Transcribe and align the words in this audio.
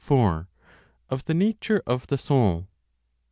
Of 1.11 1.25
the 1.25 1.35
Nature 1.35 1.83
of 1.85 2.07
the 2.07 2.17
Soul. 2.17 2.67